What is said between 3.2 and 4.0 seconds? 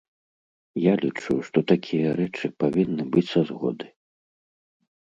са згоды.